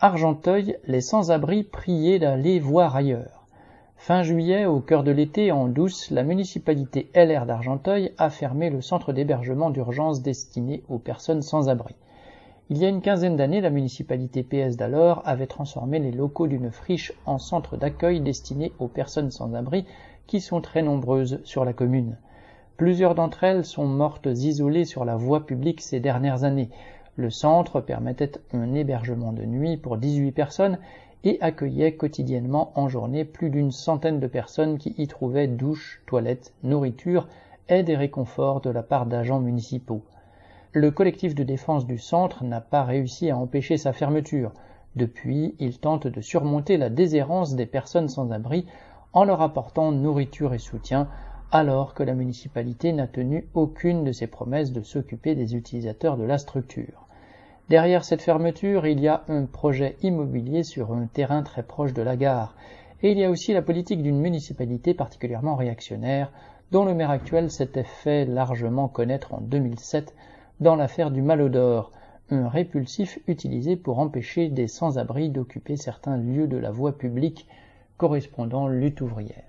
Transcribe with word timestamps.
Argenteuil, 0.00 0.76
les 0.86 1.00
sans-abri 1.00 1.64
priaient 1.64 2.20
d'aller 2.20 2.60
voir 2.60 2.94
ailleurs. 2.94 3.46
Fin 3.96 4.22
juillet, 4.22 4.64
au 4.64 4.78
cœur 4.78 5.02
de 5.02 5.10
l'été, 5.10 5.50
en 5.50 5.66
douce, 5.66 6.12
la 6.12 6.22
municipalité 6.22 7.10
LR 7.16 7.46
d'Argenteuil 7.46 8.12
a 8.16 8.30
fermé 8.30 8.70
le 8.70 8.80
centre 8.80 9.12
d'hébergement 9.12 9.70
d'urgence 9.70 10.22
destiné 10.22 10.84
aux 10.88 11.00
personnes 11.00 11.42
sans 11.42 11.68
abri. 11.68 11.96
Il 12.70 12.78
y 12.78 12.84
a 12.84 12.88
une 12.88 13.00
quinzaine 13.00 13.34
d'années, 13.34 13.60
la 13.60 13.70
municipalité 13.70 14.44
PS 14.44 14.76
d'alors 14.76 15.20
avait 15.24 15.48
transformé 15.48 15.98
les 15.98 16.12
locaux 16.12 16.46
d'une 16.46 16.70
friche 16.70 17.12
en 17.26 17.38
centre 17.38 17.76
d'accueil 17.76 18.20
destiné 18.20 18.70
aux 18.78 18.86
personnes 18.86 19.32
sans 19.32 19.52
abri 19.54 19.84
qui 20.28 20.40
sont 20.40 20.60
très 20.60 20.82
nombreuses 20.82 21.40
sur 21.42 21.64
la 21.64 21.72
commune. 21.72 22.18
Plusieurs 22.76 23.16
d'entre 23.16 23.42
elles 23.42 23.64
sont 23.64 23.86
mortes 23.86 24.26
isolées 24.26 24.84
sur 24.84 25.04
la 25.04 25.16
voie 25.16 25.44
publique 25.44 25.80
ces 25.80 25.98
dernières 25.98 26.44
années. 26.44 26.70
Le 27.18 27.30
centre 27.30 27.80
permettait 27.80 28.30
un 28.52 28.74
hébergement 28.74 29.32
de 29.32 29.44
nuit 29.44 29.76
pour 29.76 29.96
18 29.96 30.30
personnes 30.30 30.78
et 31.24 31.36
accueillait 31.40 31.96
quotidiennement 31.96 32.70
en 32.76 32.88
journée 32.88 33.24
plus 33.24 33.50
d'une 33.50 33.72
centaine 33.72 34.20
de 34.20 34.28
personnes 34.28 34.78
qui 34.78 34.94
y 34.98 35.08
trouvaient 35.08 35.48
douches, 35.48 36.00
toilettes, 36.06 36.54
nourriture, 36.62 37.26
aide 37.68 37.88
et 37.88 37.96
réconfort 37.96 38.60
de 38.60 38.70
la 38.70 38.84
part 38.84 39.06
d'agents 39.06 39.40
municipaux. 39.40 40.02
Le 40.72 40.92
collectif 40.92 41.34
de 41.34 41.42
défense 41.42 41.88
du 41.88 41.98
centre 41.98 42.44
n'a 42.44 42.60
pas 42.60 42.84
réussi 42.84 43.30
à 43.30 43.36
empêcher 43.36 43.78
sa 43.78 43.92
fermeture. 43.92 44.52
Depuis, 44.94 45.56
il 45.58 45.80
tente 45.80 46.06
de 46.06 46.20
surmonter 46.20 46.76
la 46.76 46.88
déshérence 46.88 47.56
des 47.56 47.66
personnes 47.66 48.08
sans 48.08 48.30
abri 48.30 48.64
en 49.12 49.24
leur 49.24 49.42
apportant 49.42 49.90
nourriture 49.90 50.54
et 50.54 50.58
soutien, 50.58 51.08
alors 51.50 51.94
que 51.94 52.04
la 52.04 52.14
municipalité 52.14 52.92
n'a 52.92 53.08
tenu 53.08 53.48
aucune 53.54 54.04
de 54.04 54.12
ses 54.12 54.28
promesses 54.28 54.70
de 54.70 54.82
s'occuper 54.82 55.34
des 55.34 55.56
utilisateurs 55.56 56.16
de 56.16 56.22
la 56.22 56.38
structure. 56.38 57.07
Derrière 57.68 58.02
cette 58.02 58.22
fermeture, 58.22 58.86
il 58.86 58.98
y 58.98 59.08
a 59.08 59.24
un 59.28 59.44
projet 59.44 59.96
immobilier 60.02 60.62
sur 60.62 60.94
un 60.94 61.06
terrain 61.06 61.42
très 61.42 61.62
proche 61.62 61.92
de 61.92 62.00
la 62.00 62.16
gare, 62.16 62.54
et 63.02 63.12
il 63.12 63.18
y 63.18 63.24
a 63.24 63.30
aussi 63.30 63.52
la 63.52 63.60
politique 63.60 64.02
d'une 64.02 64.18
municipalité 64.18 64.94
particulièrement 64.94 65.54
réactionnaire, 65.54 66.32
dont 66.72 66.86
le 66.86 66.94
maire 66.94 67.10
actuel 67.10 67.50
s'était 67.50 67.84
fait 67.84 68.24
largement 68.24 68.88
connaître 68.88 69.34
en 69.34 69.42
2007 69.42 70.14
dans 70.60 70.76
l'affaire 70.76 71.10
du 71.10 71.20
Malodor, 71.20 71.92
un 72.30 72.48
répulsif 72.48 73.18
utilisé 73.26 73.76
pour 73.76 73.98
empêcher 73.98 74.48
des 74.48 74.66
sans-abri 74.66 75.28
d'occuper 75.28 75.76
certains 75.76 76.16
lieux 76.16 76.46
de 76.46 76.56
la 76.56 76.70
voie 76.70 76.96
publique 76.96 77.46
correspondant 77.98 78.66
lutte 78.66 79.02
ouvrière. 79.02 79.47